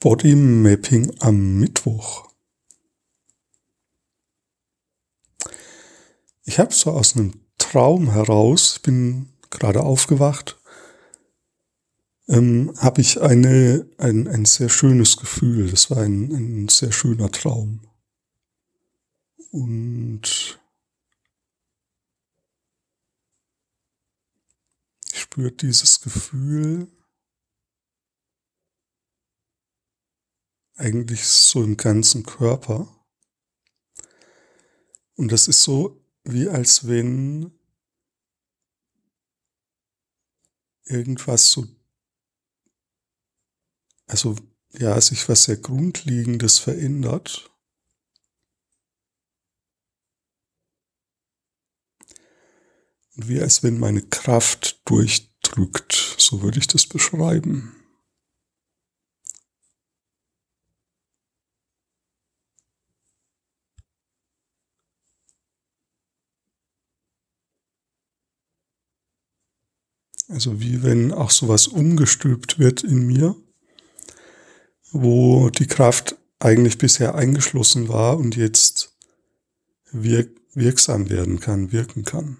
Body 0.00 0.36
Mapping 0.36 1.12
am 1.18 1.58
Mittwoch. 1.58 2.30
Ich 6.44 6.60
habe 6.60 6.72
so 6.72 6.92
aus 6.92 7.16
einem 7.16 7.32
Traum 7.58 8.12
heraus, 8.12 8.74
ich 8.76 8.82
bin 8.82 9.32
gerade 9.50 9.82
aufgewacht, 9.82 10.60
ähm, 12.28 12.72
habe 12.78 13.00
ich 13.00 13.20
eine, 13.20 13.88
ein, 13.98 14.28
ein 14.28 14.44
sehr 14.44 14.68
schönes 14.68 15.16
Gefühl. 15.16 15.68
Das 15.68 15.90
war 15.90 15.98
ein, 15.98 16.30
ein 16.30 16.68
sehr 16.68 16.92
schöner 16.92 17.32
Traum. 17.32 17.80
Und 19.50 20.60
ich 25.12 25.20
spüre 25.20 25.50
dieses 25.50 26.00
Gefühl 26.00 26.86
eigentlich 30.78 31.24
so 31.24 31.62
im 31.62 31.76
ganzen 31.76 32.24
Körper. 32.24 32.88
Und 35.14 35.32
das 35.32 35.48
ist 35.48 35.62
so, 35.62 36.00
wie 36.22 36.48
als 36.48 36.86
wenn 36.86 37.52
irgendwas 40.84 41.50
so, 41.50 41.66
also 44.06 44.36
ja, 44.70 45.00
sich 45.00 45.28
was 45.28 45.44
sehr 45.44 45.56
Grundlegendes 45.56 46.58
verändert. 46.58 47.50
Und 53.16 53.28
wie 53.28 53.40
als 53.40 53.64
wenn 53.64 53.80
meine 53.80 54.02
Kraft 54.02 54.80
durchdrückt, 54.88 56.14
so 56.18 56.42
würde 56.42 56.60
ich 56.60 56.68
das 56.68 56.86
beschreiben. 56.86 57.74
Also 70.28 70.60
wie 70.60 70.82
wenn 70.82 71.12
auch 71.12 71.30
sowas 71.30 71.66
umgestülpt 71.66 72.58
wird 72.58 72.84
in 72.84 73.06
mir, 73.06 73.34
wo 74.92 75.50
die 75.50 75.66
Kraft 75.66 76.16
eigentlich 76.38 76.78
bisher 76.78 77.14
eingeschlossen 77.14 77.88
war 77.88 78.18
und 78.18 78.36
jetzt 78.36 78.96
wirk 79.90 80.38
wirksam 80.54 81.08
werden 81.08 81.38
kann, 81.38 81.72
wirken 81.72 82.04
kann. 82.04 82.38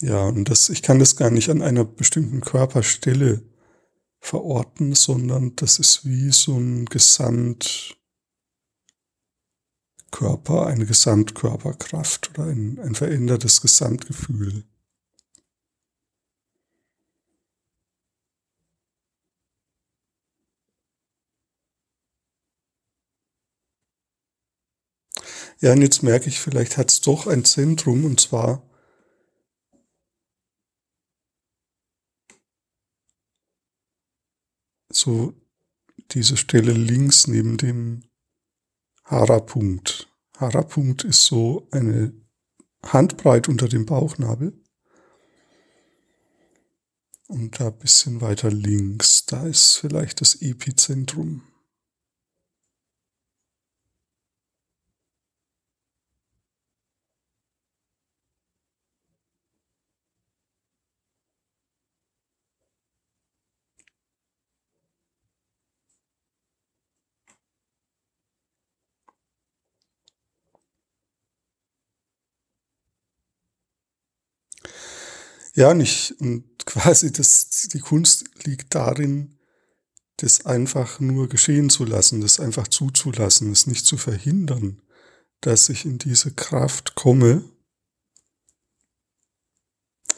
Ja, 0.00 0.26
und 0.26 0.48
das, 0.48 0.68
ich 0.68 0.82
kann 0.82 0.98
das 0.98 1.16
gar 1.16 1.30
nicht 1.30 1.48
an 1.48 1.62
einer 1.62 1.84
bestimmten 1.84 2.40
Körperstelle 2.40 3.42
verorten, 4.20 4.94
sondern 4.94 5.56
das 5.56 5.78
ist 5.78 6.04
wie 6.04 6.30
so 6.30 6.56
ein 6.56 6.86
Gesamt, 6.86 7.97
Körper, 10.18 10.66
eine 10.66 10.84
Gesamtkörperkraft 10.84 12.30
oder 12.30 12.48
ein, 12.48 12.80
ein 12.80 12.96
verändertes 12.96 13.60
Gesamtgefühl. 13.60 14.64
Ja, 25.60 25.72
und 25.72 25.82
jetzt 25.82 26.02
merke 26.02 26.28
ich, 26.28 26.40
vielleicht 26.40 26.76
hat 26.76 26.90
es 26.90 27.00
doch 27.00 27.28
ein 27.28 27.44
Zentrum 27.44 28.04
und 28.04 28.18
zwar 28.18 28.68
so 34.92 35.32
diese 36.10 36.36
Stelle 36.36 36.72
links 36.72 37.28
neben 37.28 37.56
dem 37.56 38.02
Hara-Punkt. 39.04 40.07
Hara-Punkt 40.38 41.02
ist 41.02 41.24
so 41.24 41.66
eine 41.72 42.12
Handbreit 42.84 43.48
unter 43.48 43.68
dem 43.68 43.86
Bauchnabel. 43.86 44.52
Und 47.26 47.58
da 47.60 47.66
ein 47.66 47.78
bisschen 47.78 48.20
weiter 48.20 48.50
links, 48.50 49.26
da 49.26 49.46
ist 49.46 49.76
vielleicht 49.76 50.20
das 50.20 50.36
Epizentrum. 50.36 51.42
Ja, 75.58 75.74
nicht. 75.74 76.14
Und 76.20 76.44
quasi 76.66 77.10
das, 77.10 77.66
die 77.72 77.80
Kunst 77.80 78.26
liegt 78.44 78.76
darin, 78.76 79.40
das 80.18 80.46
einfach 80.46 81.00
nur 81.00 81.28
geschehen 81.28 81.68
zu 81.68 81.84
lassen, 81.84 82.20
das 82.20 82.38
einfach 82.38 82.68
zuzulassen, 82.68 83.50
es 83.50 83.66
nicht 83.66 83.84
zu 83.84 83.96
verhindern, 83.96 84.80
dass 85.40 85.68
ich 85.68 85.84
in 85.84 85.98
diese 85.98 86.32
Kraft 86.32 86.94
komme. 86.94 87.42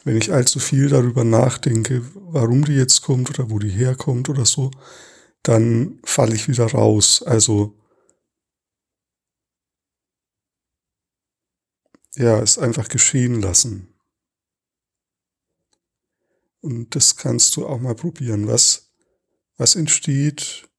Wenn 0.03 0.15
ich 0.17 0.31
allzu 0.31 0.59
viel 0.59 0.89
darüber 0.89 1.23
nachdenke, 1.23 2.03
warum 2.13 2.63
die 2.63 2.73
jetzt 2.73 3.01
kommt 3.01 3.31
oder 3.31 3.49
wo 3.49 3.57
die 3.57 3.71
herkommt 3.71 4.29
oder 4.29 4.45
so, 4.45 4.69
dann 5.41 5.97
falle 6.03 6.35
ich 6.35 6.49
wieder 6.49 6.67
raus. 6.67 7.23
Also 7.23 7.75
ja, 12.15 12.39
es 12.39 12.59
einfach 12.59 12.89
geschehen 12.89 13.41
lassen. 13.41 13.90
Und 16.61 16.95
das 16.95 17.17
kannst 17.17 17.55
du 17.55 17.67
auch 17.67 17.79
mal 17.79 17.95
probieren. 17.95 18.47
Was, 18.47 18.91
was 19.57 19.75
entsteht 19.75 20.69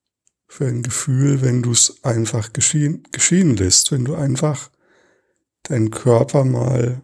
für 0.46 0.66
ein 0.66 0.82
Gefühl, 0.82 1.42
wenn 1.42 1.62
du 1.62 1.72
es 1.72 2.04
einfach 2.04 2.52
geschehen, 2.52 3.06
geschehen 3.10 3.56
lässt, 3.56 3.90
wenn 3.90 4.04
du 4.04 4.14
einfach 4.14 4.70
deinen 5.64 5.90
Körper 5.90 6.44
mal 6.44 7.02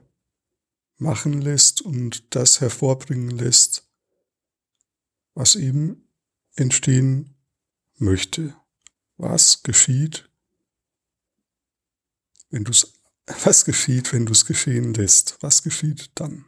machen 0.97 1.41
lässt 1.41 1.81
und 1.81 2.35
das 2.35 2.61
hervorbringen 2.61 3.31
lässt, 3.31 3.89
was 5.35 5.55
eben 5.55 6.09
entstehen 6.57 7.37
möchte. 7.97 8.55
Was 9.17 9.63
geschieht, 9.63 10.29
wenn 12.51 12.65
du 12.65 12.73
es, 12.73 12.93
was 13.45 13.65
geschieht, 13.65 14.13
wenn 14.13 14.27
du 14.27 14.33
es 14.33 14.45
geschehen 14.45 14.95
lässt? 14.95 15.39
Was 15.41 15.63
geschieht 15.63 16.11
dann? 16.15 16.48